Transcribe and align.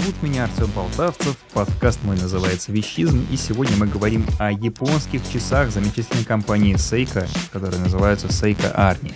Зовут 0.00 0.22
меня 0.22 0.44
Артем 0.44 0.70
Полтавцев, 0.70 1.36
подкаст 1.52 2.02
мой 2.04 2.16
называется 2.16 2.72
«Вещизм», 2.72 3.26
и 3.30 3.36
сегодня 3.36 3.76
мы 3.76 3.86
говорим 3.86 4.24
о 4.38 4.50
японских 4.50 5.20
часах 5.30 5.70
замечательной 5.70 6.24
компании 6.24 6.74
Seiko, 6.76 7.28
которые 7.52 7.82
называются 7.82 8.28
Seiko 8.28 8.74
Arni. 8.74 9.12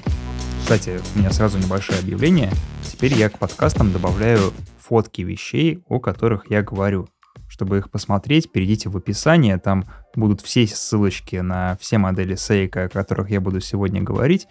Кстати, 0.61 1.01
у 1.15 1.19
меня 1.19 1.30
сразу 1.30 1.57
небольшое 1.57 2.01
объявление. 2.01 2.51
Теперь 2.83 3.15
я 3.15 3.30
к 3.30 3.39
подкастам 3.39 3.93
добавляю 3.93 4.52
фотки 4.79 5.23
вещей, 5.23 5.83
о 5.89 6.01
которых 6.01 6.51
я 6.51 6.61
говорю. 6.61 7.09
Чтобы 7.48 7.79
их 7.79 7.91
посмотреть, 7.91 8.53
перейдите 8.53 8.91
в 8.91 8.96
описание, 8.98 9.57
там 9.57 9.87
будут 10.14 10.43
все 10.43 10.66
ссылочки 10.66 11.37
на 11.37 11.79
все 11.80 11.96
модели 11.96 12.35
Seiko, 12.35 12.85
о 12.85 12.89
которых 12.91 13.30
я 13.30 13.41
буду 13.41 13.61
сегодня 13.61 14.03
говорить, 14.03 14.48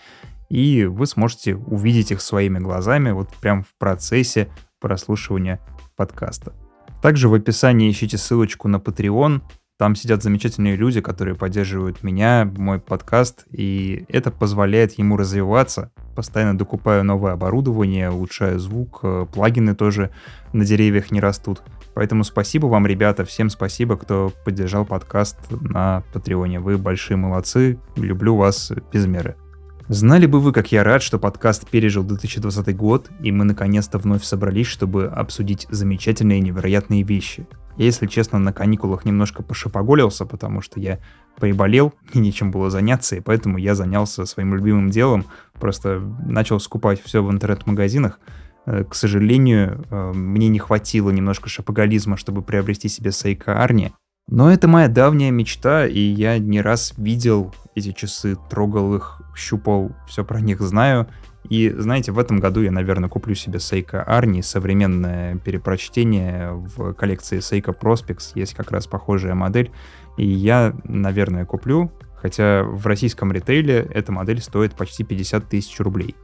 и 0.49 0.85
вы 0.85 1.05
сможете 1.05 1.55
увидеть 1.55 2.11
их 2.11 2.21
своими 2.21 2.57
глазами 2.57 3.11
вот 3.11 3.29
прям 3.39 3.61
в 3.61 3.75
процессе 3.77 4.49
прослушивания 4.79 5.59
подкаста. 5.95 6.53
Также 7.01 7.27
в 7.27 7.33
описании 7.33 7.91
ищите 7.91 8.17
ссылочку 8.17 8.67
на 8.67 8.77
Patreon. 8.77 9.41
Там 9.77 9.95
сидят 9.95 10.23
замечательные 10.23 10.75
люди, 10.75 11.01
которые 11.01 11.35
поддерживают 11.35 12.03
меня, 12.03 12.49
мой 12.55 12.79
подкаст, 12.79 13.45
и 13.51 14.05
это 14.07 14.31
позволяет 14.31 14.97
ему 14.99 15.17
развиваться. 15.17 15.91
Постоянно 16.15 16.57
докупаю 16.57 17.03
новое 17.03 17.33
оборудование, 17.33 18.11
улучшаю 18.11 18.59
звук, 18.59 18.99
э, 19.03 19.25
плагины 19.33 19.75
тоже 19.75 20.11
на 20.53 20.63
деревьях 20.63 21.11
не 21.11 21.19
растут. 21.19 21.63
Поэтому 21.95 22.23
спасибо 22.23 22.67
вам, 22.67 22.87
ребята, 22.87 23.25
всем 23.25 23.49
спасибо, 23.49 23.97
кто 23.97 24.31
поддержал 24.45 24.85
подкаст 24.85 25.37
на 25.49 26.03
Патреоне. 26.13 26.59
Вы 26.59 26.77
большие 26.77 27.17
молодцы, 27.17 27.79
люблю 27.95 28.35
вас 28.35 28.71
без 28.91 29.05
меры. 29.05 29.35
Знали 29.89 30.27
бы 30.27 30.39
вы, 30.39 30.53
как 30.53 30.71
я 30.71 30.83
рад, 30.83 31.03
что 31.03 31.19
подкаст 31.19 31.69
пережил 31.69 32.03
2020 32.03 32.75
год, 32.75 33.11
и 33.21 33.33
мы 33.33 33.43
наконец-то 33.43 33.97
вновь 33.97 34.23
собрались, 34.23 34.67
чтобы 34.67 35.07
обсудить 35.07 35.67
замечательные 35.69 36.39
невероятные 36.39 37.03
вещи. 37.03 37.45
Я, 37.77 37.85
если 37.85 38.07
честно, 38.07 38.39
на 38.39 38.53
каникулах 38.53 39.03
немножко 39.03 39.43
пошипоголился, 39.43 40.25
потому 40.25 40.61
что 40.61 40.79
я 40.79 40.99
приболел, 41.37 41.93
и 42.13 42.19
нечем 42.19 42.49
было 42.49 42.69
заняться, 42.69 43.17
и 43.17 43.19
поэтому 43.19 43.57
я 43.57 43.75
занялся 43.75 44.25
своим 44.25 44.55
любимым 44.55 44.89
делом, 44.89 45.25
просто 45.59 45.99
начал 46.25 46.61
скупать 46.61 47.01
все 47.03 47.21
в 47.21 47.29
интернет-магазинах. 47.29 48.19
Э, 48.65 48.85
к 48.85 48.95
сожалению, 48.95 49.85
э, 49.89 50.11
мне 50.13 50.47
не 50.47 50.59
хватило 50.59 51.09
немножко 51.09 51.49
шапоголизма, 51.49 52.15
чтобы 52.15 52.41
приобрести 52.41 52.87
себе 52.87 53.11
Сейка 53.11 53.61
Арни, 53.61 53.91
но 54.27 54.51
это 54.51 54.67
моя 54.67 54.87
давняя 54.87 55.31
мечта, 55.31 55.85
и 55.85 55.99
я 55.99 56.39
не 56.39 56.61
раз 56.61 56.93
видел 56.97 57.53
эти 57.75 57.91
часы, 57.91 58.37
трогал 58.49 58.95
их, 58.95 59.21
щупал, 59.35 59.91
все 60.07 60.23
про 60.23 60.39
них 60.39 60.61
знаю. 60.61 61.07
И 61.49 61.69
знаете, 61.69 62.11
в 62.11 62.19
этом 62.19 62.39
году 62.39 62.61
я, 62.61 62.71
наверное, 62.71 63.09
куплю 63.09 63.35
себе 63.35 63.59
Seiko 63.59 64.07
Arni, 64.07 64.41
современное 64.41 65.37
перепрочтение 65.37 66.51
в 66.53 66.93
коллекции 66.93 67.39
Seiko 67.39 67.77
Prospex, 67.77 68.31
есть 68.35 68.53
как 68.53 68.71
раз 68.71 68.87
похожая 68.87 69.35
модель. 69.35 69.71
И 70.17 70.25
я, 70.25 70.73
наверное, 70.85 71.45
куплю, 71.45 71.91
хотя 72.15 72.63
в 72.63 72.87
российском 72.87 73.31
ритейле 73.31 73.87
эта 73.93 74.11
модель 74.11 74.41
стоит 74.41 74.73
почти 74.73 75.03
50 75.03 75.49
тысяч 75.49 75.79
рублей. 75.79 76.15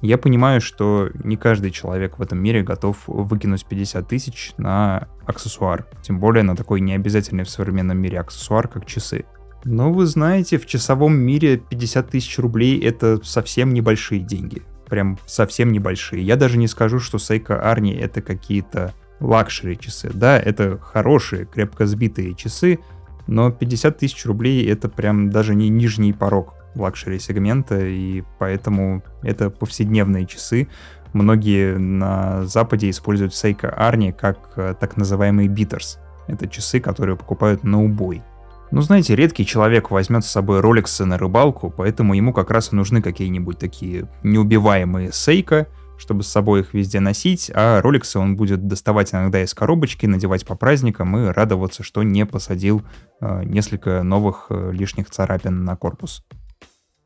Я 0.00 0.16
понимаю, 0.16 0.60
что 0.60 1.10
не 1.24 1.36
каждый 1.36 1.72
человек 1.72 2.18
в 2.18 2.22
этом 2.22 2.38
мире 2.38 2.62
готов 2.62 2.96
выкинуть 3.06 3.64
50 3.66 4.06
тысяч 4.06 4.52
на 4.56 5.08
аксессуар, 5.26 5.86
тем 6.02 6.20
более 6.20 6.44
на 6.44 6.54
такой 6.54 6.80
необязательный 6.80 7.44
в 7.44 7.50
современном 7.50 7.98
мире 7.98 8.20
аксессуар, 8.20 8.68
как 8.68 8.86
часы. 8.86 9.24
Но 9.64 9.92
вы 9.92 10.06
знаете, 10.06 10.56
в 10.58 10.66
часовом 10.66 11.16
мире 11.18 11.58
50 11.58 12.10
тысяч 12.10 12.38
рублей 12.38 12.78
это 12.80 13.20
совсем 13.24 13.74
небольшие 13.74 14.20
деньги. 14.20 14.62
Прям 14.88 15.18
совсем 15.26 15.72
небольшие. 15.72 16.22
Я 16.22 16.36
даже 16.36 16.58
не 16.58 16.68
скажу, 16.68 17.00
что 17.00 17.18
Seiko 17.18 17.60
Arnie 17.60 17.98
это 17.98 18.22
какие-то 18.22 18.94
luxury 19.18 19.76
часы. 19.76 20.10
Да, 20.14 20.38
это 20.38 20.78
хорошие, 20.78 21.44
крепко 21.44 21.86
сбитые 21.86 22.34
часы, 22.36 22.78
но 23.26 23.50
50 23.50 23.98
тысяч 23.98 24.24
рублей 24.26 24.64
это 24.70 24.88
прям 24.88 25.30
даже 25.30 25.56
не 25.56 25.68
нижний 25.68 26.12
порог 26.12 26.57
luxury 26.74 27.18
сегмента, 27.18 27.78
и 27.80 28.22
поэтому 28.38 29.02
это 29.22 29.50
повседневные 29.50 30.26
часы. 30.26 30.68
Многие 31.12 31.76
на 31.78 32.44
Западе 32.44 32.90
используют 32.90 33.32
Seiko 33.32 33.76
Arnie 33.76 34.12
как 34.12 34.52
э, 34.56 34.74
так 34.78 34.96
называемые 34.96 35.48
beaters. 35.48 35.98
Это 36.26 36.46
часы, 36.46 36.80
которые 36.80 37.16
покупают 37.16 37.64
на 37.64 37.82
убой. 37.82 38.22
Ну, 38.70 38.82
знаете, 38.82 39.16
редкий 39.16 39.46
человек 39.46 39.90
возьмет 39.90 40.24
с 40.24 40.30
собой 40.30 40.60
ролексы 40.60 41.06
на 41.06 41.16
рыбалку, 41.16 41.72
поэтому 41.74 42.14
ему 42.14 42.34
как 42.34 42.50
раз 42.50 42.72
и 42.72 42.76
нужны 42.76 43.00
какие-нибудь 43.00 43.58
такие 43.58 44.08
неубиваемые 44.22 45.08
Seiko, 45.08 45.66
чтобы 45.98 46.22
с 46.22 46.28
собой 46.28 46.60
их 46.60 46.74
везде 46.74 47.00
носить, 47.00 47.50
а 47.54 47.80
роликсы 47.80 48.18
он 48.18 48.36
будет 48.36 48.66
доставать 48.66 49.12
иногда 49.12 49.42
из 49.42 49.54
коробочки, 49.54 50.06
надевать 50.06 50.46
по 50.46 50.54
праздникам 50.54 51.16
и 51.16 51.28
радоваться, 51.28 51.82
что 51.82 52.02
не 52.02 52.24
посадил 52.26 52.82
э, 53.20 53.42
несколько 53.44 54.02
новых 54.02 54.46
э, 54.50 54.70
лишних 54.72 55.10
царапин 55.10 55.64
на 55.64 55.74
корпус. 55.76 56.24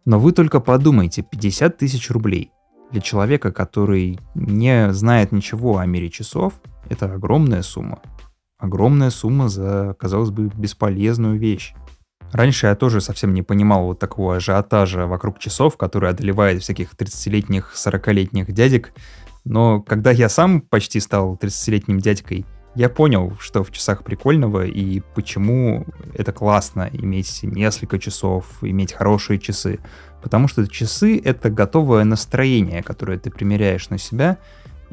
Но 0.05 0.19
вы 0.19 0.33
только 0.33 0.61
подумайте, 0.61 1.23
50 1.23 1.77
тысяч 1.79 2.11
рублей. 2.11 2.51
Для 2.91 3.01
человека, 3.01 3.53
который 3.53 4.19
не 4.35 4.93
знает 4.93 5.33
ничего 5.33 5.79
о 5.79 5.87
мире 5.87 6.11
часов, 6.11 6.55
это 6.91 7.13
огромная 7.15 7.63
сумма. 7.63 8.01
Огромная 8.59 9.11
сумма 9.11 9.49
за, 9.49 9.97
казалось 9.99 10.31
бы, 10.31 10.51
бесполезную 10.55 11.39
вещь. 11.39 11.75
Раньше 12.33 12.67
я 12.67 12.75
тоже 12.75 13.01
совсем 13.01 13.35
не 13.35 13.43
понимал 13.43 13.85
вот 13.85 13.99
такого 13.99 14.37
ажиотажа 14.37 15.07
вокруг 15.07 15.39
часов, 15.39 15.77
который 15.77 16.11
одолевает 16.11 16.63
всяких 16.63 16.95
30-летних, 16.95 17.73
40-летних 17.75 18.53
дядек. 18.53 18.93
Но 19.45 19.83
когда 19.83 20.11
я 20.11 20.29
сам 20.29 20.63
почти 20.63 20.99
стал 21.01 21.39
30-летним 21.41 21.99
дядькой, 21.99 22.47
я 22.75 22.89
понял, 22.89 23.37
что 23.39 23.63
в 23.63 23.71
часах 23.71 24.03
прикольного 24.03 24.65
и 24.65 25.01
почему 25.15 25.87
это 26.15 26.33
классно 26.33 26.89
иметь 26.93 27.41
несколько 27.43 27.99
часов, 27.99 28.47
иметь 28.63 28.93
хорошие 28.93 29.39
часы. 29.39 29.79
Потому 30.23 30.49
что 30.49 30.67
часы— 30.67 31.21
это 31.25 31.51
готовое 31.51 32.05
настроение, 32.05 32.83
которое 32.83 33.19
ты 33.19 33.31
примеряешь 33.31 33.91
на 33.91 33.99
себя. 33.99 34.39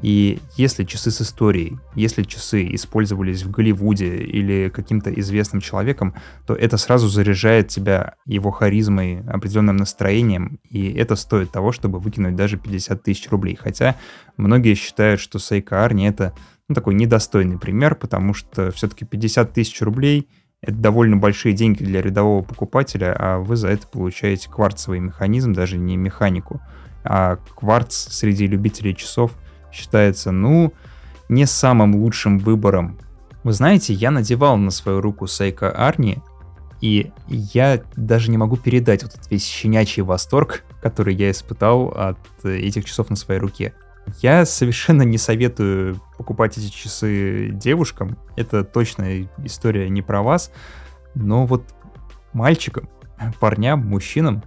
И 0.02 0.40
если 0.56 0.86
часы 0.86 1.12
с 1.12 1.22
историей, 1.22 1.78
если 1.94 2.24
часы 2.24 2.74
использовались 2.74 3.44
в 3.44 3.52
Голливуде 3.52 4.16
или 4.18 4.70
каким-то 4.70 5.12
известным 5.12 5.62
человеком, 5.62 6.16
то 6.48 6.56
это 6.56 6.78
сразу 6.78 7.10
заряжает 7.10 7.68
тебя 7.68 8.16
его 8.26 8.50
харизмой, 8.50 9.22
определенным 9.28 9.76
настроением, 9.76 10.60
и 10.70 10.94
это 10.94 11.18
стоит 11.18 11.52
того, 11.52 11.74
чтобы 11.74 12.00
выкинуть 12.00 12.36
даже 12.36 12.58
50 12.58 13.04
тысяч 13.04 13.30
рублей. 13.30 13.58
Хотя 13.62 13.98
многие 14.38 14.74
считают, 14.74 15.20
что 15.20 15.38
Seiko 15.38 15.72
Arni— 15.72 16.08
это 16.10 16.34
ну, 16.70 16.76
такой 16.76 16.94
недостойный 16.94 17.58
пример, 17.58 17.96
потому 17.96 18.34
что 18.34 18.72
все-таки 18.72 19.04
50 19.04 19.54
тысяч 19.54 19.82
рублей— 19.82 20.30
это 20.62 20.76
довольно 20.76 21.18
большие 21.18 21.54
деньги 21.54 21.84
для 21.84 22.02
рядового 22.02 22.44
покупателя, 22.44 23.16
а 23.18 23.40
вы 23.40 23.56
за 23.56 23.70
это 23.70 23.88
получаете 23.88 24.50
кварцевый 24.50 25.00
механизм, 25.00 25.52
даже 25.52 25.78
не 25.78 25.98
механику. 25.98 26.62
А 27.04 27.38
кварц 27.56 27.96
среди 27.96 28.46
любителей 28.46 28.96
часов 28.96 29.32
считается, 29.72 30.32
ну, 30.32 30.74
не 31.28 31.46
самым 31.46 31.96
лучшим 31.96 32.38
выбором. 32.38 33.00
Вы 33.44 33.54
знаете, 33.54 33.94
я 33.94 34.12
надевал 34.12 34.58
на 34.58 34.70
свою 34.70 35.02
руку 35.02 35.26
Seiko 35.26 35.76
Arni, 35.76 36.22
и 36.82 37.12
я 37.28 37.82
даже 37.96 38.30
не 38.30 38.38
могу 38.38 38.58
передать 38.58 39.04
вот 39.04 39.16
этот 39.16 39.32
весь 39.32 39.46
щенячий 39.46 40.04
восторг, 40.04 40.64
который 40.82 41.16
я 41.16 41.32
испытал 41.32 41.88
от 41.90 42.46
этих 42.46 42.86
часов 42.86 43.10
на 43.10 43.16
своей 43.16 43.40
руке. 43.40 43.74
Я 44.22 44.46
совершенно 44.46 45.04
не 45.04 45.18
советую 45.18 46.02
покупать 46.18 46.58
эти 46.58 46.70
часы 46.70 47.50
девушкам. 47.54 48.18
Это 48.36 48.64
точно 48.64 49.24
история 49.44 49.90
не 49.90 50.02
про 50.02 50.22
вас. 50.22 50.52
Но 51.16 51.46
вот 51.46 51.64
мальчикам, 52.34 52.90
парням, 53.40 53.86
мужчинам 53.86 54.44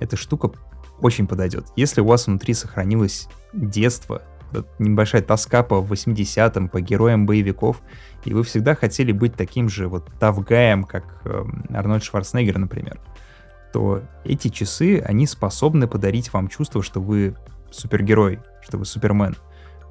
эта 0.00 0.16
штука 0.16 0.50
очень 1.00 1.26
подойдет. 1.26 1.66
Если 1.76 2.00
у 2.00 2.06
вас 2.06 2.26
внутри 2.26 2.54
сохранилось 2.54 3.28
детство, 3.52 4.22
небольшая 4.78 5.22
тоска 5.22 5.62
по 5.62 5.74
80-м, 5.74 6.68
по 6.68 6.80
героям 6.80 7.26
боевиков, 7.26 7.82
и 8.24 8.32
вы 8.32 8.42
всегда 8.44 8.74
хотели 8.74 9.12
быть 9.12 9.34
таким 9.34 9.68
же 9.68 9.88
вот 9.88 10.10
тавгаем, 10.20 10.84
как 10.84 11.20
э, 11.24 11.44
Арнольд 11.70 12.04
Шварценеггер, 12.04 12.58
например, 12.58 13.00
то 13.72 14.02
эти 14.24 14.48
часы, 14.48 15.00
они 15.00 15.26
способны 15.26 15.88
подарить 15.88 16.32
вам 16.32 16.46
чувство, 16.48 16.82
что 16.82 17.00
вы 17.00 17.34
супергерой, 17.72 18.38
что 18.64 18.78
вы 18.78 18.84
супермен. 18.84 19.36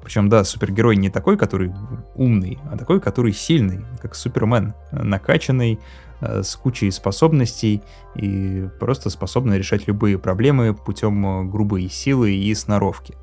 Причем, 0.02 0.28
да, 0.28 0.44
супергерой 0.44 0.96
не 0.96 1.08
такой, 1.08 1.38
который 1.38 1.72
умный, 2.14 2.58
а 2.70 2.76
такой, 2.76 3.00
который 3.00 3.32
сильный, 3.32 3.86
как 4.02 4.14
супермен, 4.14 4.74
накачанный, 4.92 5.80
э, 6.20 6.42
с 6.42 6.56
кучей 6.56 6.90
способностей 6.90 7.82
и 8.14 8.68
просто 8.78 9.08
способный 9.08 9.56
решать 9.56 9.88
любые 9.88 10.18
проблемы 10.18 10.74
путем 10.74 11.24
э, 11.26 11.44
грубой 11.44 11.88
силы 11.88 12.34
и 12.34 12.54
сноровки. 12.54 13.16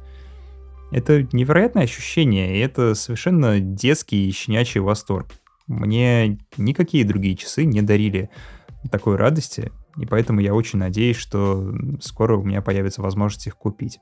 Это 0.91 1.27
невероятное 1.31 1.83
ощущение, 1.83 2.57
и 2.57 2.59
это 2.59 2.95
совершенно 2.95 3.59
детский 3.59 4.27
и 4.27 4.31
щенячий 4.31 4.81
восторг. 4.81 5.27
Мне 5.67 6.39
никакие 6.57 7.05
другие 7.05 7.37
часы 7.37 7.63
не 7.63 7.83
дарили 7.83 8.31
такой 8.91 9.17
радости, 9.17 9.71
и 9.97 10.05
поэтому 10.07 10.39
я 10.39 10.55
очень 10.55 10.79
надеюсь, 10.79 11.17
что 11.17 11.73
скоро 12.01 12.37
у 12.37 12.43
меня 12.43 12.61
появится 12.61 13.03
возможность 13.03 13.47
их 13.47 13.55
купить. 13.55 13.99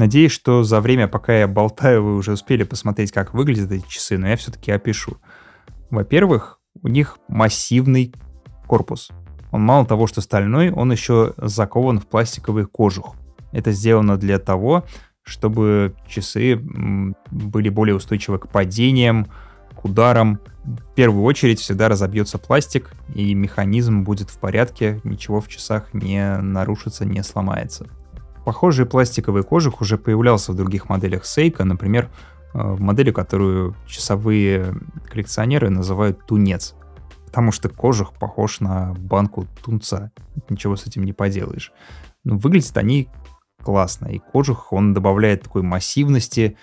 Надеюсь, 0.00 0.32
что 0.32 0.62
за 0.62 0.80
время, 0.80 1.08
пока 1.08 1.40
я 1.40 1.46
болтаю, 1.46 2.02
вы 2.02 2.16
уже 2.16 2.32
успели 2.32 2.62
посмотреть, 2.62 3.12
как 3.12 3.34
выглядят 3.34 3.70
эти 3.70 3.86
часы, 3.86 4.16
но 4.16 4.28
я 4.28 4.36
все-таки 4.38 4.72
опишу. 4.72 5.18
Во-первых, 5.90 6.58
у 6.82 6.88
них 6.88 7.18
массивный 7.28 8.14
корпус. 8.66 9.10
Он 9.50 9.60
мало 9.60 9.84
того, 9.84 10.06
что 10.06 10.22
стальной, 10.22 10.70
он 10.70 10.90
еще 10.90 11.34
закован 11.36 12.00
в 12.00 12.06
пластиковый 12.06 12.64
кожух. 12.64 13.14
Это 13.52 13.72
сделано 13.72 14.16
для 14.16 14.38
того, 14.38 14.86
чтобы 15.22 15.94
часы 16.08 16.56
были 17.30 17.68
более 17.68 17.94
устойчивы 17.94 18.38
к 18.38 18.48
падениям, 18.48 19.26
к 19.74 19.84
ударам. 19.84 20.40
В 20.64 20.94
первую 20.94 21.24
очередь 21.24 21.60
всегда 21.60 21.90
разобьется 21.90 22.38
пластик, 22.38 22.94
и 23.14 23.34
механизм 23.34 24.02
будет 24.04 24.30
в 24.30 24.38
порядке, 24.38 24.98
ничего 25.04 25.42
в 25.42 25.48
часах 25.48 25.92
не 25.92 26.38
нарушится, 26.38 27.04
не 27.04 27.22
сломается. 27.22 27.86
Похожий 28.44 28.86
пластиковый 28.86 29.42
кожух 29.42 29.80
уже 29.80 29.98
появлялся 29.98 30.52
в 30.52 30.56
других 30.56 30.88
моделях 30.88 31.24
Seiko, 31.24 31.64
например, 31.64 32.08
э, 32.54 32.58
в 32.58 32.80
модели, 32.80 33.10
которую 33.10 33.74
часовые 33.86 34.74
коллекционеры 35.08 35.70
называют 35.70 36.26
тунец 36.26 36.74
потому 37.30 37.52
что 37.52 37.68
кожух 37.68 38.12
похож 38.12 38.58
на 38.58 38.92
банку 38.94 39.46
тунца. 39.62 40.10
Ничего 40.48 40.74
с 40.74 40.84
этим 40.88 41.04
не 41.04 41.12
поделаешь. 41.12 41.72
Но 42.24 42.36
выглядят 42.36 42.76
они 42.76 43.08
классно, 43.62 44.08
и 44.08 44.18
кожух, 44.18 44.72
он 44.72 44.94
добавляет 44.94 45.42
такой 45.42 45.62
массивности 45.62 46.56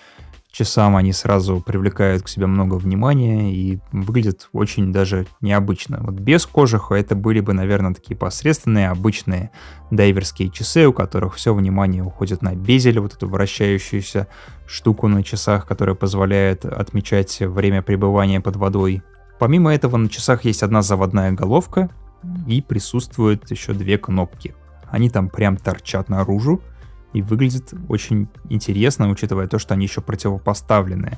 часам, 0.57 0.95
они 0.95 1.13
сразу 1.13 1.61
привлекают 1.61 2.23
к 2.23 2.27
себе 2.27 2.47
много 2.47 2.75
внимания 2.75 3.53
и 3.53 3.79
выглядят 3.91 4.49
очень 4.53 4.91
даже 4.91 5.27
необычно. 5.41 5.99
Вот 6.01 6.15
без 6.15 6.45
кожуха 6.45 6.95
это 6.95 7.15
были 7.15 7.39
бы, 7.39 7.53
наверное, 7.53 7.93
такие 7.93 8.15
посредственные, 8.15 8.89
обычные 8.89 9.51
дайверские 9.91 10.49
часы, 10.49 10.87
у 10.87 10.93
которых 10.93 11.35
все 11.35 11.53
внимание 11.53 12.03
уходит 12.03 12.41
на 12.41 12.55
безель, 12.55 12.99
вот 12.99 13.13
эту 13.13 13.27
вращающуюся 13.27 14.27
штуку 14.65 15.07
на 15.07 15.23
часах, 15.23 15.65
которая 15.65 15.95
позволяет 15.95 16.65
отмечать 16.65 17.39
время 17.39 17.81
пребывания 17.81 18.41
под 18.41 18.55
водой 18.55 19.03
Помимо 19.39 19.73
этого 19.73 19.97
на 19.97 20.09
часах 20.09 20.45
есть 20.45 20.63
одна 20.63 20.81
заводная 20.81 21.31
головка 21.31 21.89
и 22.47 22.61
присутствуют 22.61 23.49
еще 23.51 23.73
две 23.73 23.97
кнопки. 23.97 24.55
Они 24.89 25.09
там 25.09 25.29
прям 25.29 25.57
торчат 25.57 26.09
наружу 26.09 26.61
и 27.17 27.21
выглядят 27.23 27.73
очень 27.89 28.29
интересно, 28.47 29.09
учитывая 29.09 29.47
то, 29.47 29.57
что 29.57 29.73
они 29.73 29.85
еще 29.85 30.01
противопоставлены 30.01 31.17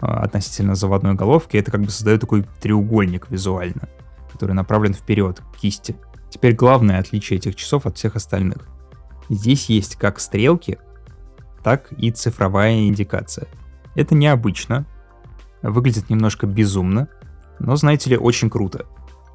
а, 0.00 0.22
относительно 0.22 0.76
заводной 0.76 1.14
головки. 1.14 1.56
Это 1.56 1.72
как 1.72 1.82
бы 1.82 1.90
создает 1.90 2.20
такой 2.20 2.46
треугольник 2.60 3.28
визуально, 3.28 3.88
который 4.30 4.52
направлен 4.52 4.94
вперед, 4.94 5.40
к 5.52 5.56
кисти. 5.58 5.96
Теперь 6.30 6.54
главное 6.54 7.00
отличие 7.00 7.38
этих 7.38 7.56
часов 7.56 7.86
от 7.86 7.96
всех 7.96 8.14
остальных. 8.14 8.68
Здесь 9.28 9.68
есть 9.68 9.96
как 9.96 10.20
стрелки, 10.20 10.78
так 11.64 11.92
и 11.92 12.12
цифровая 12.12 12.86
индикация. 12.86 13.48
Это 13.96 14.14
необычно, 14.14 14.86
выглядит 15.60 16.08
немножко 16.08 16.46
безумно, 16.46 17.08
но, 17.58 17.74
знаете 17.74 18.10
ли, 18.10 18.16
очень 18.16 18.48
круто. 18.48 18.86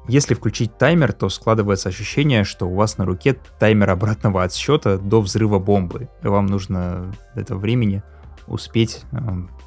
Если 0.08 0.32
включить 0.32 0.78
таймер, 0.78 1.12
то 1.12 1.28
складывается 1.28 1.90
ощущение, 1.90 2.44
что 2.44 2.66
у 2.66 2.74
вас 2.74 2.96
на 2.96 3.04
руке 3.04 3.36
таймер 3.58 3.90
обратного 3.90 4.42
отсчета 4.42 4.96
до 4.96 5.20
взрыва 5.20 5.58
бомбы, 5.58 6.08
и 6.22 6.28
вам 6.28 6.46
нужно 6.46 7.12
до 7.34 7.40
этого 7.42 7.58
времени 7.58 8.02
успеть 8.46 9.02
э, 9.12 9.18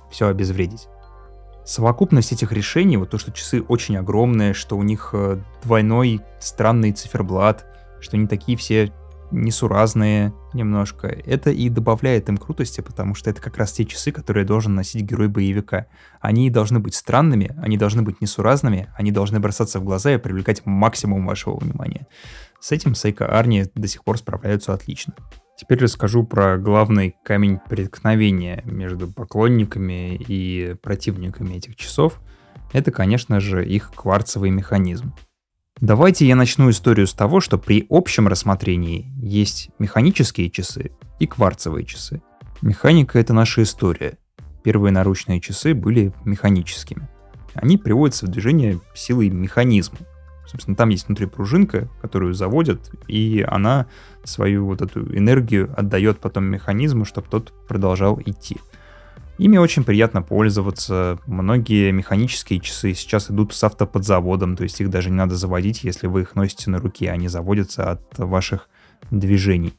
все 0.10 0.28
обезвредить. 0.28 0.88
Совокупность 1.64 2.32
этих 2.34 2.52
решений, 2.52 2.98
вот 2.98 3.12
то, 3.12 3.20
что 3.20 3.32
часы 3.32 3.62
очень 3.62 3.98
огромные, 3.98 4.56
что 4.56 4.78
у 4.78 4.82
них 4.84 5.12
э, 5.14 5.38
двойной 5.64 6.22
странный 6.40 6.92
циферблат, 6.92 7.64
что 8.00 8.18
они 8.18 8.26
такие 8.26 8.58
все 8.58 8.92
несуразные 9.32 10.34
немножко. 10.54 11.08
Это 11.08 11.52
и 11.52 11.70
добавляет 11.70 12.30
им 12.30 12.38
крутости, 12.38 12.82
потому 12.82 13.16
что 13.16 13.30
это 13.30 13.42
как 13.42 13.58
раз 13.58 13.72
те 13.72 13.86
часы, 13.86 14.12
которые 14.12 14.46
должен 14.46 14.76
носить 14.76 15.04
герой 15.04 15.28
боевика. 15.28 15.88
Они 16.20 16.50
должны 16.50 16.80
быть 16.80 16.96
странными, 16.96 17.56
они 17.62 17.78
должны 17.78 18.02
быть 18.02 18.22
несуразными, 18.22 18.90
они 18.96 19.12
должны 19.12 19.40
бросаться 19.40 19.80
в 19.80 19.84
глаза 19.84 20.14
и 20.14 20.18
привлекать 20.18 20.66
максимум 20.66 21.26
вашего 21.26 21.58
внимания. 21.58 22.08
С 22.60 22.72
этим 22.72 22.94
Сайка 22.94 23.26
Арни 23.26 23.66
до 23.74 23.88
сих 23.88 24.04
пор 24.04 24.18
справляются 24.18 24.74
отлично. 24.74 25.16
Теперь 25.58 25.80
расскажу 25.80 26.24
про 26.24 26.58
главный 26.58 27.16
камень 27.24 27.60
преткновения 27.70 28.62
между 28.66 29.08
поклонниками 29.08 30.16
и 30.16 30.76
противниками 30.82 31.56
этих 31.56 31.76
часов. 31.76 32.20
Это, 32.74 32.92
конечно 32.92 33.40
же, 33.40 33.66
их 33.66 33.92
кварцевый 33.94 34.50
механизм. 34.50 35.14
Давайте 35.82 36.28
я 36.28 36.36
начну 36.36 36.70
историю 36.70 37.08
с 37.08 37.14
того, 37.16 37.40
что 37.40 37.58
при 37.58 37.88
общем 37.90 38.28
рассмотрении 38.28 39.12
есть 39.18 39.72
механические 39.80 40.52
часы 40.52 40.92
и 41.18 41.26
кварцевые 41.26 41.88
часы. 41.88 42.22
Механика— 42.62 43.18
это 43.20 43.34
наша 43.34 43.64
история. 43.64 44.20
Первые 44.64 44.92
наручные 44.92 45.42
часы 45.42 45.74
были 45.74 46.14
механическими. 46.24 47.10
Они 47.56 47.80
приводятся 47.80 48.28
в 48.28 48.30
движение 48.30 48.80
силой 48.94 49.32
механизма. 49.32 49.98
Собственно, 50.46 50.76
там 50.76 50.90
есть 50.90 51.08
внутри 51.08 51.26
пружинка, 51.26 51.90
которую 52.00 52.36
заводят, 52.36 52.92
и 53.08 53.44
она 53.50 53.88
свою 54.24 54.68
вот 54.68 54.84
эту 54.84 55.00
энергию 55.18 55.74
отдает 55.76 56.20
потом 56.20 56.44
механизму, 56.44 57.06
чтобы 57.06 57.28
тот 57.28 57.54
продолжал 57.68 58.22
идти. 58.24 58.58
Ими 59.42 59.58
очень 59.58 59.84
приятно 59.84 60.22
пользоваться. 60.22 61.18
Многие 61.26 61.90
механические 61.90 62.60
часы 62.60 62.94
сейчас 62.94 63.32
идут 63.32 63.56
с 63.56 63.64
автоподзаводом, 63.64 64.56
то 64.56 64.62
есть 64.62 64.80
их 64.80 64.92
даже 64.92 65.10
не 65.10 65.16
надо 65.16 65.36
заводить, 65.36 65.84
если 65.84 66.06
вы 66.06 66.22
их 66.22 66.36
носите 66.36 66.70
на 66.70 66.78
руке, 66.78 67.10
они 67.10 67.28
заводятся 67.28 67.90
от 67.90 68.20
ваших 68.20 68.70
движений. 69.10 69.74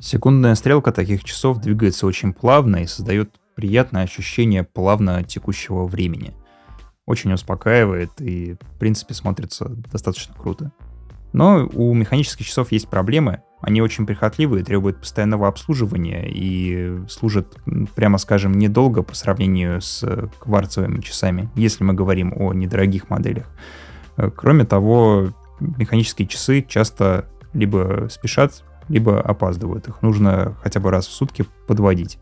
Секундная 0.00 0.56
стрелка 0.56 0.90
таких 0.90 1.22
часов 1.22 1.60
двигается 1.60 2.08
очень 2.08 2.32
плавно 2.32 2.78
и 2.78 2.86
создает 2.86 3.30
приятное 3.54 4.02
ощущение 4.02 4.64
плавно 4.64 5.22
текущего 5.22 5.86
времени. 5.86 6.34
Очень 7.06 7.34
успокаивает 7.34 8.20
и, 8.20 8.54
в 8.54 8.78
принципе, 8.80 9.14
смотрится 9.14 9.66
достаточно 9.68 10.34
круто. 10.34 10.72
Но 11.32 11.68
у 11.72 11.94
механических 11.94 12.46
часов 12.46 12.72
есть 12.72 12.88
проблемы, 12.88 13.44
они 13.66 13.80
очень 13.80 14.04
прихотливые, 14.04 14.62
требуют 14.62 14.98
постоянного 14.98 15.48
обслуживания 15.48 16.28
и 16.28 17.00
служат, 17.08 17.56
прямо 17.94 18.18
скажем, 18.18 18.52
недолго 18.52 19.02
по 19.02 19.14
сравнению 19.14 19.80
с 19.80 20.04
кварцевыми 20.38 21.00
часами, 21.00 21.48
если 21.54 21.82
мы 21.82 21.94
говорим 21.94 22.34
о 22.36 22.52
недорогих 22.52 23.08
моделях. 23.08 23.46
Э, 24.18 24.30
кроме 24.34 24.64
того, 24.64 25.28
механические 25.60 26.28
часы 26.28 26.64
часто 26.68 27.26
либо 27.54 28.08
спешат, 28.10 28.62
либо 28.88 29.18
опаздывают. 29.20 29.88
Их 29.88 30.02
нужно 30.02 30.54
хотя 30.62 30.78
бы 30.78 30.90
раз 30.90 31.06
в 31.06 31.12
сутки 31.12 31.46
подводить. 31.66 32.18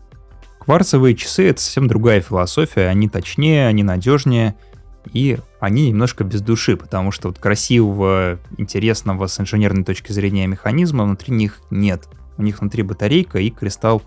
Кварцевые 0.60 1.16
часы— 1.16 1.48
это 1.50 1.60
совсем 1.60 1.88
другая 1.88 2.20
философия. 2.20 2.86
Они 2.86 3.08
точнее, 3.08 3.66
они 3.66 3.82
надежнее— 3.82 4.54
и 5.12 5.38
они 5.60 5.88
немножко 5.88 6.24
без 6.24 6.40
души, 6.40 6.76
потому 6.76 7.10
что 7.10 7.28
вот 7.28 7.38
красивого, 7.38 8.38
интересного 8.56 9.26
с 9.26 9.40
инженерной 9.40 9.84
точки 9.84 10.12
зрения 10.12 10.46
механизма 10.46 11.04
внутри 11.04 11.34
них 11.34 11.60
нет. 11.70 12.08
У 12.36 12.42
них 12.42 12.60
внутри 12.60 12.82
батарейка 12.82 13.38
и 13.38 13.50
кристалл 13.50 14.02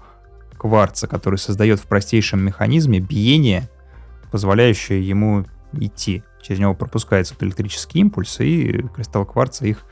кварца, 0.58 1.08
который 1.08 1.38
создает 1.38 1.80
в 1.80 1.88
простейшем 1.88 2.42
механизме 2.42 3.00
биение, 3.00 3.70
позволяющее 4.32 5.06
ему 5.08 5.46
идти. 5.74 6.24
Через 6.42 6.60
него 6.60 6.74
пропускается 6.74 7.36
электрический 7.40 8.00
импульс, 8.00 8.40
и 8.40 8.84
кристалл 8.96 9.26
кварца 9.26 9.66
их 9.66 9.84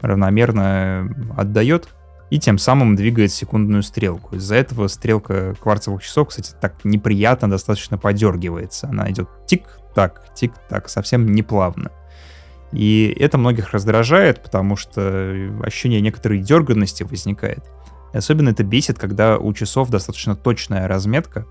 равномерно 0.00 1.14
отдает 1.36 1.88
и 2.30 2.38
тем 2.38 2.58
самым 2.58 2.94
двигает 2.94 3.32
секундную 3.32 3.82
стрелку. 3.82 4.36
Из-за 4.36 4.56
этого 4.56 4.88
стрелка 4.88 5.54
кварцевых 5.60 6.02
часов, 6.02 6.28
кстати, 6.28 6.52
так 6.60 6.84
неприятно 6.84 7.48
достаточно 7.48 7.96
подергивается. 7.96 8.88
Она 8.88 9.10
идет 9.10 9.28
тик-так, 9.98 10.34
тик-так, 10.34 10.88
совсем 10.88 11.26
не 11.26 11.42
плавно. 11.42 11.90
И 12.72 13.14
это 13.18 13.38
многих 13.38 13.72
раздражает, 13.72 14.42
потому 14.42 14.76
что 14.76 15.34
ощущение 15.62 16.00
некоторой 16.00 16.38
дерганности 16.38 17.02
возникает. 17.02 17.64
И 18.12 18.18
особенно 18.18 18.50
это 18.50 18.62
бесит, 18.62 18.98
когда 18.98 19.38
у 19.38 19.52
часов 19.52 19.90
достаточно 19.90 20.36
точная 20.36 20.86
разметка, 20.86 21.46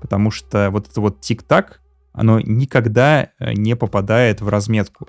потому 0.00 0.30
что 0.30 0.70
вот 0.70 0.88
это 0.88 1.00
вот 1.00 1.20
тик-так, 1.20 1.80
оно 2.12 2.40
никогда 2.40 3.30
э, 3.38 3.52
не 3.52 3.76
попадает 3.76 4.40
в 4.40 4.48
разметку. 4.48 5.06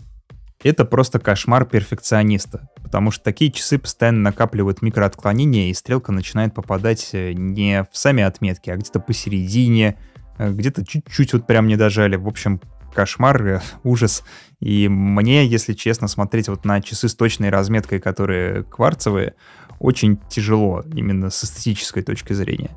Это 0.64 0.86
просто 0.86 1.20
кошмар 1.20 1.66
перфекциониста, 1.66 2.70
потому 2.82 3.12
что 3.12 3.24
такие 3.24 3.52
часы 3.52 3.78
постоянно 3.78 4.22
накапливают 4.22 4.82
микроотклонения, 4.82 5.70
и 5.70 5.74
стрелка 5.74 6.12
начинает 6.12 6.54
попадать 6.54 7.10
э, 7.14 7.34
не 7.34 7.84
в 7.92 7.98
сами 7.98 8.24
отметки, 8.24 8.70
а 8.70 8.76
где-то 8.76 9.00
посередине, 9.00 9.98
э, 10.38 10.52
где-то 10.52 10.86
чуть-чуть 10.86 11.34
вот 11.34 11.48
прям 11.48 11.68
не 11.68 11.78
дожали. 11.78 12.16
В 12.16 12.28
общем, 12.28 12.60
кошмар, 12.98 13.48
э, 13.48 13.62
ужас. 13.84 14.24
И 14.60 14.88
мне, 14.88 15.46
если 15.46 15.74
честно, 15.74 16.08
смотреть 16.08 16.50
вот 16.50 16.66
на 16.66 16.82
часы 16.82 17.08
с 17.08 17.16
точной 17.16 17.52
разметкой, 17.52 18.00
которые 18.00 18.64
кварцевые, 18.64 19.36
очень 19.80 20.18
тяжело 20.30 20.84
именно 20.92 21.30
с 21.30 21.44
эстетической 21.44 22.02
точки 22.02 22.34
зрения. 22.34 22.72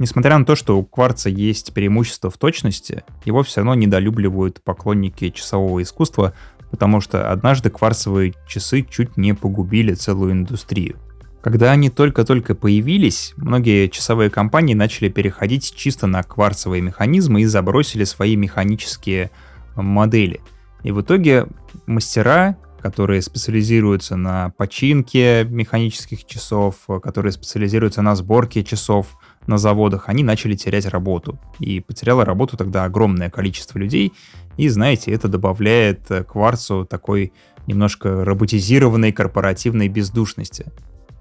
Несмотря 0.00 0.36
на 0.38 0.44
то, 0.44 0.56
что 0.56 0.76
у 0.76 0.84
кварца 0.84 1.28
есть 1.28 1.72
преимущество 1.72 2.30
в 2.30 2.36
точности, 2.36 3.04
его 3.24 3.44
все 3.44 3.60
равно 3.60 3.74
недолюбливают 3.76 4.60
поклонники 4.64 5.30
часового 5.30 5.82
искусства, 5.82 6.34
потому 6.72 7.00
что 7.00 7.30
однажды 7.30 7.70
кварцевые 7.70 8.34
часы 8.48 8.82
чуть 8.82 9.16
не 9.16 9.34
погубили 9.34 9.94
целую 9.94 10.32
индустрию. 10.32 10.96
Когда 11.42 11.70
они 11.70 11.90
только-только 11.90 12.54
появились, 12.54 13.34
многие 13.36 13.88
часовые 13.88 14.30
компании 14.30 14.74
начали 14.74 15.08
переходить 15.08 15.74
чисто 15.74 16.08
на 16.08 16.22
кварцевые 16.22 16.82
механизмы 16.82 17.42
и 17.42 17.46
забросили 17.46 18.04
свои 18.04 18.36
механические 18.36 19.30
модели. 19.76 20.40
И 20.82 20.92
в 20.92 21.00
итоге 21.00 21.46
мастера, 21.86 22.56
которые 22.80 23.20
специализируются 23.20 24.16
на 24.16 24.50
починке 24.56 25.44
механических 25.44 26.24
часов, 26.24 26.76
которые 27.02 27.32
специализируются 27.32 28.00
на 28.00 28.14
сборке 28.16 28.64
часов 28.64 29.18
на 29.46 29.58
заводах, 29.58 30.08
они 30.08 30.22
начали 30.22 30.54
терять 30.54 30.86
работу. 30.86 31.38
И 31.58 31.80
потеряло 31.80 32.24
работу 32.24 32.56
тогда 32.56 32.84
огромное 32.84 33.28
количество 33.28 33.78
людей. 33.78 34.14
И, 34.56 34.68
знаете, 34.68 35.12
это 35.12 35.28
добавляет 35.28 36.08
кварцу 36.26 36.86
такой 36.86 37.32
немножко 37.66 38.24
роботизированной 38.24 39.12
корпоративной 39.12 39.88
бездушности. 39.88 40.72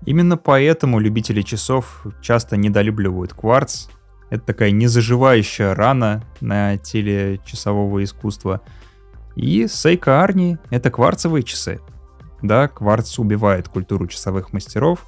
Именно 0.05 0.37
поэтому 0.37 0.99
любители 0.99 1.41
часов 1.41 2.05
часто 2.21 2.55
недолюбливают 2.55 3.33
кварц. 3.33 3.87
Это 4.29 4.43
такая 4.45 4.71
незаживающая 4.71 5.73
рана 5.73 6.23
на 6.41 6.77
теле 6.77 7.39
часового 7.45 8.03
искусства. 8.03 8.61
И 9.35 9.67
Сейка 9.67 10.23
Арни— 10.23 10.57
это 10.69 10.91
кварцевые 10.91 11.43
часы. 11.43 11.79
Да, 12.41 12.67
кварц 12.67 13.19
убивает 13.19 13.67
культуру 13.67 14.07
часовых 14.07 14.53
мастеров, 14.53 15.07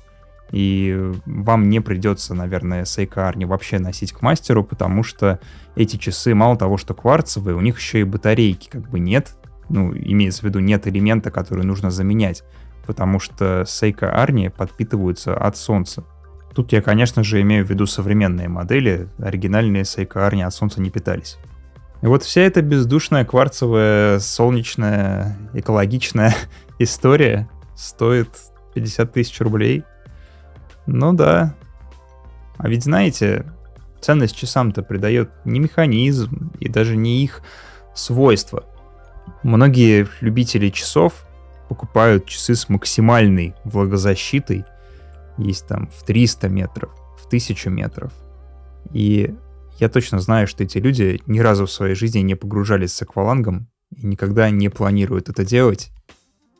и 0.51 1.11
вам 1.25 1.69
не 1.69 1.79
придется, 1.79 2.33
наверное, 2.33 2.83
Сейка 2.85 3.27
Арни 3.27 3.45
вообще 3.45 3.79
носить 3.79 4.11
к 4.11 4.21
мастеру, 4.21 4.63
потому 4.63 5.03
что 5.03 5.39
эти 5.75 5.95
часы 5.95 6.35
мало 6.35 6.57
того, 6.57 6.77
что 6.77 6.93
кварцевые, 6.93 7.55
у 7.55 7.61
них 7.61 7.79
еще 7.79 8.01
и 8.01 8.03
батарейки 8.03 8.69
как 8.69 8.89
бы 8.89 8.99
нет, 8.99 9.35
ну, 9.69 9.93
имеется 9.95 10.41
в 10.41 10.43
виду, 10.43 10.59
нет 10.59 10.87
элемента, 10.87 11.31
который 11.31 11.63
нужно 11.63 11.89
заменять 11.89 12.43
потому 12.85 13.19
что 13.19 13.61
Seiko 13.61 14.07
Арни 14.07 14.49
подпитываются 14.49 15.35
от 15.35 15.57
солнца. 15.57 16.03
Тут 16.53 16.73
я, 16.73 16.81
конечно 16.81 17.23
же, 17.23 17.41
имею 17.41 17.65
в 17.65 17.69
виду 17.69 17.85
современные 17.85 18.49
модели, 18.49 19.07
оригинальные 19.19 19.83
Seiko 19.83 20.25
Арни 20.25 20.41
от 20.41 20.53
солнца 20.53 20.81
не 20.81 20.89
питались. 20.89 21.37
И 22.01 22.07
вот 22.07 22.23
вся 22.23 22.41
эта 22.41 22.61
бездушная 22.61 23.25
кварцевая, 23.25 24.19
солнечная, 24.19 25.37
экологичная 25.53 26.35
история 26.79 27.49
стоит 27.75 28.29
50 28.73 29.13
тысяч 29.13 29.39
рублей. 29.39 29.83
Ну 30.87 31.13
да. 31.13 31.55
А 32.57 32.67
ведь 32.67 32.83
знаете, 32.83 33.45
ценность 34.01 34.35
часам-то 34.35 34.81
придает 34.81 35.29
не 35.45 35.59
механизм 35.59 36.51
и 36.59 36.67
даже 36.67 36.95
не 36.95 37.23
их 37.23 37.41
свойства. 37.93 38.65
Многие 39.43 40.07
любители 40.21 40.69
часов 40.69 41.25
покупают 41.69 42.25
часы 42.25 42.55
с 42.55 42.67
максимальной 42.67 43.55
влагозащитой. 43.63 44.65
Есть 45.37 45.67
там 45.67 45.87
в 45.87 46.03
300 46.03 46.49
метров, 46.49 46.91
в 47.17 47.25
1000 47.27 47.69
метров. 47.69 48.13
И 48.93 49.33
я 49.79 49.89
точно 49.89 50.19
знаю, 50.19 50.47
что 50.47 50.63
эти 50.63 50.77
люди 50.77 51.21
ни 51.25 51.39
разу 51.39 51.65
в 51.65 51.71
своей 51.71 51.95
жизни 51.95 52.19
не 52.19 52.35
погружались 52.35 52.93
с 52.93 53.01
аквалангом 53.01 53.67
и 53.95 54.05
никогда 54.05 54.49
не 54.49 54.69
планируют 54.69 55.29
это 55.29 55.43
делать. 55.45 55.91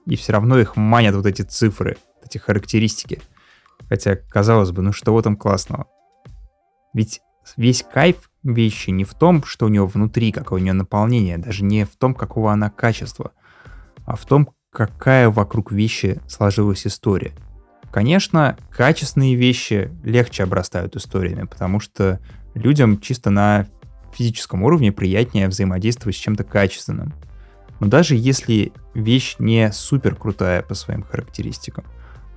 И 0.05 0.15
все 0.15 0.33
равно 0.33 0.59
их 0.59 0.75
манят 0.75 1.15
вот 1.15 1.25
эти 1.25 1.43
цифры, 1.43 1.97
эти 2.25 2.37
характеристики. 2.37 3.21
Хотя, 3.87 4.15
казалось 4.15 4.71
бы, 4.71 4.81
ну 4.81 4.91
что 4.93 5.13
в 5.13 5.19
этом 5.19 5.35
классного? 5.35 5.87
Ведь 6.93 7.21
весь 7.57 7.83
кайф 7.83 8.29
вещи 8.43 8.89
не 8.89 9.03
в 9.03 9.13
том, 9.13 9.43
что 9.43 9.65
у 9.65 9.69
него 9.69 9.85
внутри, 9.87 10.31
какое 10.31 10.59
у 10.59 10.63
нее 10.63 10.73
наполнение, 10.73 11.37
даже 11.37 11.63
не 11.63 11.85
в 11.85 11.95
том, 11.97 12.13
какого 12.13 12.51
она 12.51 12.69
качества, 12.69 13.31
а 14.05 14.15
в 14.15 14.25
том, 14.25 14.49
какая 14.71 15.29
вокруг 15.29 15.71
вещи 15.71 16.19
сложилась 16.27 16.87
история. 16.87 17.33
Конечно, 17.91 18.57
качественные 18.69 19.36
вещи 19.36 19.91
легче 20.03 20.43
обрастают 20.43 20.95
историями, 20.95 21.45
потому 21.45 21.79
что 21.79 22.19
людям 22.53 23.00
чисто 23.00 23.29
на 23.29 23.67
физическом 24.13 24.63
уровне 24.63 24.91
приятнее 24.91 25.48
взаимодействовать 25.48 26.15
с 26.15 26.19
чем-то 26.19 26.43
качественным. 26.43 27.13
Но 27.79 27.88
даже 27.88 28.15
если 28.15 28.71
вещь 28.93 29.36
не 29.39 29.71
супер 29.71 30.15
крутая 30.15 30.62
по 30.62 30.74
своим 30.74 31.03
характеристикам, 31.03 31.86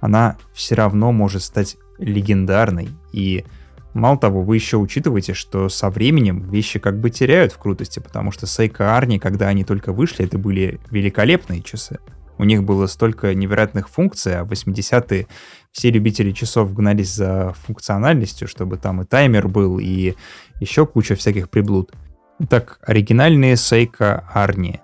она 0.01 0.37
все 0.55 0.75
равно 0.75 1.13
может 1.13 1.43
стать 1.43 1.77
легендарной. 1.99 2.89
И 3.13 3.45
мало 3.93 4.19
того, 4.19 4.43
вы 4.43 4.57
еще 4.57 4.77
учитываете, 4.79 5.35
что 5.35 5.69
со 5.69 5.89
временем 5.91 6.49
вещи 6.51 6.79
как 6.79 6.99
бы 6.99 7.11
теряют 7.11 7.53
в 7.53 7.59
крутости, 7.59 8.01
потому 8.01 8.33
что 8.33 8.47
Сейка 8.47 8.97
Арни, 8.97 9.19
когда 9.19 9.49
они 9.49 9.65
только 9.65 9.93
вышли, 9.93 10.25
это 10.25 10.39
были 10.39 10.81
великолепные 10.91 11.63
часы. 11.63 11.99
У 12.39 12.45
них 12.45 12.63
было 12.65 12.87
столько 12.87 13.35
невероятных 13.35 13.89
функций, 13.89 14.39
а 14.39 14.45
в 14.45 14.53
80-е 14.53 15.27
все 15.73 15.91
любители 15.91 16.33
часов 16.33 16.75
гнались 16.75 17.15
за 17.15 17.55
функциональностью, 17.65 18.47
чтобы 18.49 18.77
там 18.77 19.01
и 19.03 19.05
таймер 19.05 19.49
был, 19.49 19.79
и 19.79 20.15
еще 20.61 20.87
куча 20.87 21.15
всяких 21.15 21.51
приблуд. 21.51 21.93
Итак, 22.41 22.81
оригинальные 22.83 23.55
Seiko 23.55 24.25
Arni. 24.35 24.81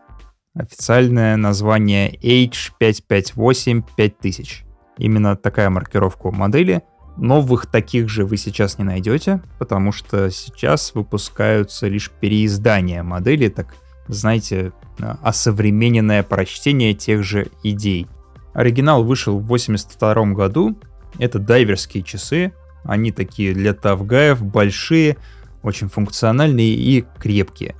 Официальное 0.54 1.36
название 1.36 2.14
H558-5000. 2.16 4.64
Именно 4.98 5.36
такая 5.36 5.70
маркировка 5.70 6.30
модели. 6.30 6.82
Новых 7.16 7.66
таких 7.66 8.08
же 8.08 8.24
вы 8.24 8.36
сейчас 8.36 8.78
не 8.78 8.84
найдете, 8.84 9.42
потому 9.58 9.90
что 9.92 10.30
сейчас 10.30 10.94
выпускаются 10.94 11.88
лишь 11.88 12.08
переиздания 12.10 13.02
модели, 13.02 13.48
так 13.48 13.74
знаете, 14.06 14.72
осовремененное 15.22 16.22
прочтение 16.22 16.94
тех 16.94 17.22
же 17.22 17.48
идей. 17.62 18.06
Оригинал 18.52 19.04
вышел 19.04 19.38
в 19.38 19.46
82 19.46 20.14
году. 20.32 20.78
Это 21.18 21.38
дайверские 21.38 22.02
часы. 22.02 22.52
Они 22.84 23.12
такие 23.12 23.54
для 23.54 23.74
тавгаев, 23.74 24.42
большие, 24.42 25.16
очень 25.62 25.88
функциональные 25.88 26.74
и 26.74 27.04
крепкие. 27.18 27.74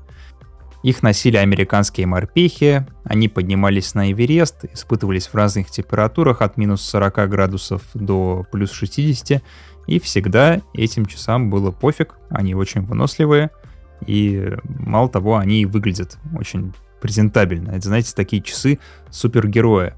Их 0.82 1.02
носили 1.02 1.36
американские 1.36 2.06
морпехи, 2.06 2.86
они 3.04 3.28
поднимались 3.28 3.94
на 3.94 4.12
Эверест, 4.12 4.64
испытывались 4.72 5.26
в 5.26 5.34
разных 5.34 5.70
температурах 5.70 6.40
от 6.40 6.56
минус 6.56 6.80
40 6.82 7.28
градусов 7.28 7.82
до 7.92 8.46
плюс 8.50 8.72
60, 8.72 9.42
и 9.86 10.00
всегда 10.00 10.62
этим 10.72 11.04
часам 11.04 11.50
было 11.50 11.70
пофиг, 11.70 12.16
они 12.30 12.54
очень 12.54 12.80
выносливые, 12.80 13.50
и 14.06 14.54
мало 14.64 15.10
того, 15.10 15.36
они 15.36 15.66
выглядят 15.66 16.16
очень 16.34 16.72
презентабельно. 17.00 17.70
Это, 17.70 17.88
знаете, 17.88 18.12
такие 18.14 18.42
часы 18.42 18.78
супергероя. 19.10 19.96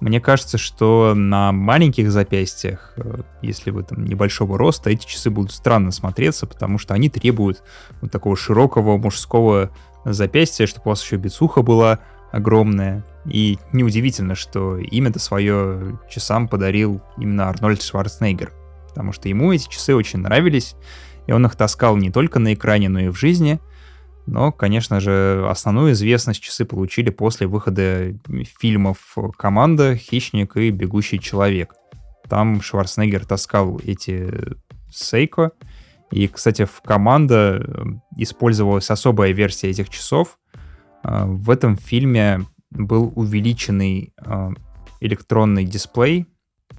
Мне 0.00 0.20
кажется, 0.20 0.58
что 0.58 1.14
на 1.14 1.50
маленьких 1.50 2.10
запястьях, 2.12 2.92
э, 2.96 3.22
если 3.42 3.70
вы 3.70 3.82
там 3.82 4.04
небольшого 4.04 4.56
роста, 4.56 4.90
эти 4.90 5.04
часы 5.06 5.28
будут 5.28 5.52
странно 5.52 5.90
смотреться, 5.90 6.46
потому 6.46 6.78
что 6.78 6.94
они 6.94 7.08
требуют 7.08 7.64
вот 8.00 8.12
такого 8.12 8.36
широкого 8.36 8.96
мужского 8.96 9.70
запястья, 10.04 10.66
чтобы 10.66 10.82
у 10.86 10.88
вас 10.90 11.02
еще 11.02 11.16
бицуха 11.16 11.62
была 11.62 11.98
огромная. 12.30 13.04
И 13.26 13.58
неудивительно, 13.72 14.34
что 14.34 14.78
имя-то 14.78 15.18
свое 15.18 15.98
часам 16.08 16.48
подарил 16.48 17.02
именно 17.16 17.48
Арнольд 17.48 17.82
Шварценеггер, 17.82 18.52
потому 18.88 19.12
что 19.12 19.28
ему 19.28 19.52
эти 19.52 19.68
часы 19.68 19.94
очень 19.94 20.20
нравились, 20.20 20.76
и 21.26 21.32
он 21.32 21.44
их 21.44 21.56
таскал 21.56 21.96
не 21.96 22.10
только 22.10 22.38
на 22.38 22.54
экране, 22.54 22.88
но 22.88 23.00
и 23.00 23.08
в 23.08 23.16
жизни. 23.16 23.60
Но, 24.30 24.52
конечно 24.52 25.00
же, 25.00 25.46
основную 25.48 25.92
известность 25.92 26.42
часы 26.42 26.66
получили 26.66 27.08
после 27.08 27.46
выхода 27.46 28.14
фильмов 28.60 29.16
«Команда», 29.38 29.96
«Хищник» 29.96 30.56
и 30.58 30.70
«Бегущий 30.70 31.18
человек». 31.18 31.74
Там 32.28 32.60
Шварценеггер 32.60 33.24
таскал 33.24 33.80
эти 33.82 34.28
Сейко. 34.90 35.52
И, 36.10 36.28
кстати, 36.28 36.66
в 36.66 36.82
«Команда» 36.82 37.66
использовалась 38.18 38.90
особая 38.90 39.32
версия 39.32 39.70
этих 39.70 39.88
часов. 39.88 40.38
А, 41.02 41.24
в 41.24 41.48
этом 41.48 41.76
фильме 41.76 42.44
был 42.70 43.10
увеличенный 43.16 44.12
а, 44.18 44.50
электронный 45.00 45.64
дисплей, 45.64 46.26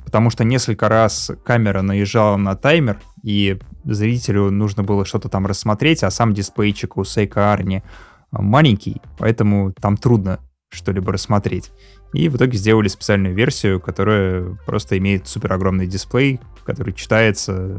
потому 0.05 0.29
что 0.29 0.43
несколько 0.43 0.89
раз 0.89 1.31
камера 1.43 1.81
наезжала 1.81 2.37
на 2.37 2.55
таймер, 2.55 2.99
и 3.23 3.59
зрителю 3.83 4.51
нужно 4.51 4.83
было 4.83 5.05
что-то 5.05 5.29
там 5.29 5.45
рассмотреть, 5.45 6.03
а 6.03 6.11
сам 6.11 6.33
дисплейчик 6.33 6.97
у 6.97 7.03
Сейка 7.03 7.53
Арни 7.53 7.83
маленький, 8.31 9.01
поэтому 9.17 9.73
там 9.73 9.97
трудно 9.97 10.39
что-либо 10.69 11.11
рассмотреть. 11.11 11.71
И 12.13 12.29
в 12.29 12.37
итоге 12.37 12.57
сделали 12.57 12.87
специальную 12.87 13.35
версию, 13.35 13.79
которая 13.79 14.57
просто 14.65 14.97
имеет 14.97 15.27
супер 15.27 15.53
огромный 15.53 15.87
дисплей, 15.87 16.39
который 16.63 16.93
читается 16.93 17.77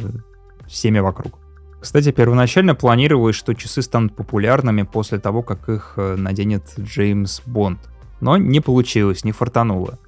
всеми 0.67 0.99
вокруг. 0.99 1.39
Кстати, 1.81 2.13
первоначально 2.13 2.75
планировалось, 2.75 3.37
что 3.37 3.55
часы 3.55 3.83
станут 3.83 4.15
популярными 4.15 4.83
после 4.83 5.19
того, 5.19 5.43
как 5.43 5.69
их 5.69 5.95
э, 5.97 6.17
наденет 6.17 6.63
Джеймс 6.79 7.41
Бонд. 7.47 7.79
Но 8.21 8.37
не 8.37 8.61
получилось, 8.61 9.25
не 9.25 9.33
фартануло 9.33 9.99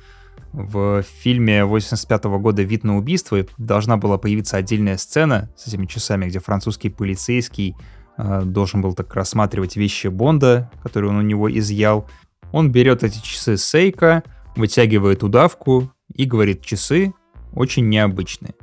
в 0.53 1.03
фильме 1.03 1.65
85 1.65 2.25
-го 2.27 2.39
года 2.39 2.63
«Вид 2.63 2.85
на 2.85 2.97
убийство» 2.97 3.39
должна 3.57 3.97
была 3.97 4.19
появиться 4.19 4.57
отдельная 4.57 4.99
сцена 4.99 5.51
с 5.57 5.67
этими 5.67 5.87
часами, 5.87 6.27
где 6.27 6.41
французский 6.41 6.91
полицейский 6.91 7.75
э, 8.19 8.43
должен 8.45 8.83
был 8.83 8.95
так 8.95 9.15
рассматривать 9.15 9.77
вещи 9.77 10.09
Бонда, 10.09 10.71
которые 10.83 11.11
он 11.11 11.17
у 11.17 11.23
него 11.23 11.51
изъял. 11.51 12.07
Он 12.53 12.71
берет 12.71 13.03
эти 13.03 13.19
часы 13.23 13.57
Сейка, 13.57 14.23
вытягивает 14.55 15.23
удавку 15.23 15.91
и 16.15 16.27
говорит 16.27 16.63
«часы», 16.63 17.15
очень 17.55 17.89
необычные. 17.89 18.55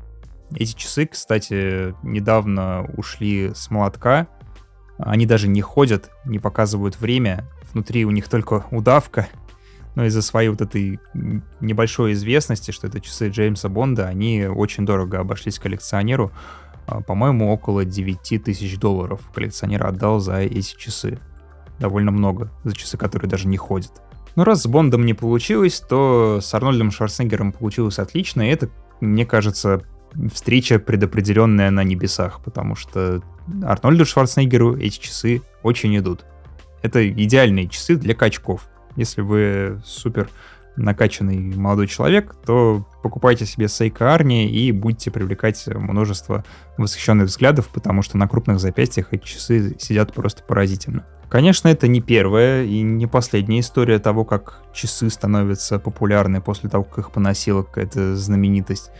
Эти 0.55 0.73
часы, 0.73 1.05
кстати, 1.05 1.93
недавно 2.03 2.87
ушли 2.97 3.51
с 3.53 3.69
молотка. 3.69 4.27
Они 4.97 5.25
даже 5.25 5.47
не 5.47 5.61
ходят, 5.61 6.09
не 6.25 6.39
показывают 6.39 6.99
время. 6.99 7.45
Внутри 7.71 8.05
у 8.05 8.11
них 8.11 8.27
только 8.27 8.65
удавка. 8.71 9.27
Но 9.99 10.05
из-за 10.05 10.21
своей 10.21 10.47
вот 10.47 10.61
этой 10.61 10.97
небольшой 11.59 12.13
известности, 12.13 12.71
что 12.71 12.87
это 12.87 13.01
часы 13.01 13.27
Джеймса 13.27 13.67
Бонда, 13.67 14.07
они 14.07 14.45
очень 14.45 14.85
дорого 14.85 15.19
обошлись 15.19 15.59
коллекционеру. 15.59 16.31
А, 16.87 17.01
по-моему, 17.01 17.51
около 17.51 17.83
9 17.83 18.41
тысяч 18.41 18.79
долларов 18.79 19.19
коллекционер 19.35 19.85
отдал 19.85 20.21
за 20.21 20.37
эти 20.37 20.77
часы. 20.77 21.19
Довольно 21.79 22.11
много, 22.11 22.49
за 22.63 22.73
часы, 22.77 22.95
которые 22.95 23.29
даже 23.29 23.49
не 23.49 23.57
ходят. 23.57 23.91
Но 24.37 24.45
раз 24.45 24.61
с 24.63 24.67
Бондом 24.67 25.05
не 25.05 25.13
получилось, 25.13 25.81
то 25.81 26.39
с 26.41 26.53
Арнольдом 26.53 26.91
Шварценеггером 26.91 27.51
получилось 27.51 27.99
отлично, 27.99 28.43
и 28.43 28.53
это, 28.53 28.69
мне 29.01 29.25
кажется, 29.25 29.81
встреча 30.33 30.79
предопределенная 30.79 31.71
на 31.71 31.83
небесах, 31.83 32.41
потому 32.41 32.75
что 32.75 33.21
Арнольду 33.63 34.05
Шварценеггеру 34.05 34.77
эти 34.77 34.97
часы 34.97 35.41
очень 35.61 35.97
идут. 35.97 36.23
Это 36.83 37.05
идеальные 37.05 37.67
часы 37.67 37.97
для 37.97 38.15
качков. 38.15 38.69
Если 38.99 39.21
вы 39.21 39.81
супер 39.85 40.29
накачанный 40.75 41.37
молодой 41.37 41.87
человек, 41.87 42.35
то 42.45 42.85
покупайте 43.01 43.45
себе 43.45 43.67
Seiko 43.67 43.99
Arni 43.99 44.45
и 44.47 44.73
будете 44.73 45.09
привлекать 45.09 45.65
множество 45.67 46.43
восхищенных 46.77 47.27
взглядов, 47.27 47.69
потому 47.69 48.01
что 48.01 48.17
на 48.17 48.27
крупных 48.27 48.59
запястьях 48.59 49.13
эти 49.13 49.23
часы 49.23 49.77
сидят 49.79 50.11
просто 50.11 50.43
поразительно. 50.43 51.05
Конечно, 51.29 51.69
это 51.69 51.87
не 51.87 52.01
первая 52.01 52.65
и 52.65 52.81
не 52.81 53.07
последняя 53.07 53.61
история 53.61 53.99
того, 53.99 54.25
как 54.25 54.63
часы 54.73 55.09
становятся 55.09 55.79
популярны 55.79 56.41
после 56.41 56.69
того, 56.69 56.83
как 56.83 56.97
их 56.97 57.11
поносила 57.11 57.63
какая-то 57.63 58.17
знаменитость. 58.17 58.91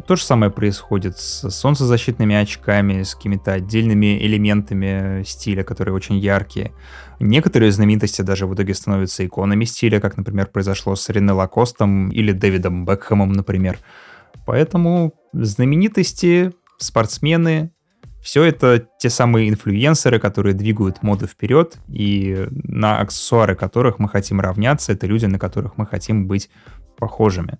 То 0.00 0.16
же 0.16 0.22
самое 0.22 0.50
происходит 0.50 1.18
с 1.18 1.50
солнцезащитными 1.50 2.34
очками, 2.34 3.02
с 3.02 3.14
какими-то 3.14 3.52
отдельными 3.52 4.18
элементами 4.18 5.22
стиля, 5.24 5.62
которые 5.62 5.94
очень 5.94 6.18
яркие. 6.18 6.72
Некоторые 7.20 7.72
знаменитости 7.72 8.22
даже 8.22 8.46
в 8.46 8.54
итоге 8.54 8.74
становятся 8.74 9.24
иконами 9.24 9.64
стиля, 9.64 10.00
как, 10.00 10.16
например, 10.16 10.46
произошло 10.46 10.96
с 10.96 11.08
Рене 11.08 11.32
Лакостом 11.32 12.10
или 12.10 12.32
Дэвидом 12.32 12.84
Бекхэмом, 12.84 13.32
например. 13.32 13.78
Поэтому 14.44 15.14
знаменитости, 15.32 16.52
спортсмены, 16.78 17.72
все 18.22 18.42
это 18.42 18.88
те 18.98 19.08
самые 19.08 19.48
инфлюенсеры, 19.48 20.18
которые 20.18 20.54
двигают 20.54 21.02
моду 21.02 21.28
вперед, 21.28 21.78
и 21.88 22.48
на 22.50 22.98
аксессуары 22.98 23.54
которых 23.54 24.00
мы 24.00 24.08
хотим 24.08 24.40
равняться, 24.40 24.92
это 24.92 25.06
люди, 25.06 25.26
на 25.26 25.38
которых 25.38 25.78
мы 25.78 25.86
хотим 25.86 26.26
быть 26.26 26.50
похожими. 26.98 27.58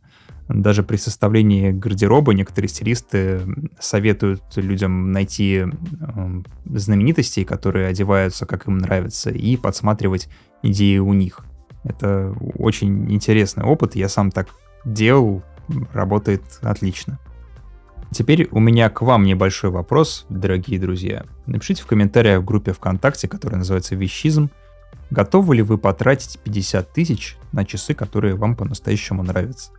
Даже 0.48 0.84
при 0.84 0.96
составлении 0.96 1.72
гардероба 1.72 2.32
некоторые 2.32 2.68
стилисты 2.68 3.40
советуют 3.80 4.42
людям 4.54 5.10
найти 5.10 5.64
э, 5.64 6.42
знаменитостей, 6.66 7.44
которые 7.44 7.88
одеваются, 7.88 8.46
как 8.46 8.68
им 8.68 8.78
нравится, 8.78 9.30
и 9.30 9.56
подсматривать 9.56 10.28
идеи 10.62 10.98
у 10.98 11.12
них. 11.12 11.40
Это 11.82 12.32
очень 12.54 13.12
интересный 13.12 13.64
опыт. 13.64 13.96
Я 13.96 14.08
сам 14.08 14.30
так 14.30 14.48
делал, 14.84 15.42
работает 15.92 16.42
отлично. 16.62 17.18
Теперь 18.12 18.48
у 18.52 18.60
меня 18.60 18.88
к 18.88 19.02
вам 19.02 19.24
небольшой 19.24 19.70
вопрос, 19.70 20.26
дорогие 20.28 20.78
друзья. 20.78 21.24
Напишите 21.46 21.82
в 21.82 21.86
комментариях 21.86 22.42
в 22.42 22.44
группе 22.44 22.72
ВКонтакте, 22.72 23.26
которая 23.26 23.58
называется 23.58 23.96
«Вещизм», 23.96 24.50
готовы 25.10 25.56
ли 25.56 25.62
вы 25.62 25.76
потратить 25.76 26.38
50 26.38 26.92
тысяч 26.92 27.36
на 27.52 27.64
часы, 27.64 27.94
которые 27.94 28.36
вам 28.36 28.54
по-настоящему 28.54 29.24
нравятся. 29.24 29.72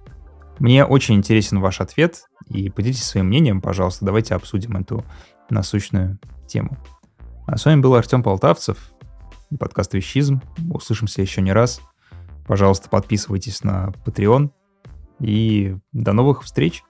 Мне 0.60 0.86
очень 0.86 1.16
интересен 1.16 1.60
ваш 1.60 1.82
ответ, 1.82 2.26
и 2.48 2.70
поделитесь 2.70 3.04
своим 3.04 3.28
мнением, 3.28 3.62
пожалуйста. 3.62 4.06
Давайте 4.06 4.36
обсудим 4.36 4.78
эту 4.78 5.04
насущную 5.50 6.20
тему. 6.48 6.78
А 7.46 7.58
с 7.58 7.66
вами 7.66 7.82
был 7.82 7.96
Артем 7.96 8.24
Полтавцев 8.24 8.92
подкаст 9.60 9.94
«Вещизм». 9.94 10.42
Услышимся 10.70 11.22
еще 11.22 11.42
не 11.42 11.54
раз. 11.54 11.82
Пожалуйста, 12.48 12.90
подписывайтесь 12.90 13.64
на 13.64 13.94
Patreon. 14.06 14.52
И 15.20 15.78
до 15.94 16.14
новых 16.14 16.44
встреч! 16.44 16.84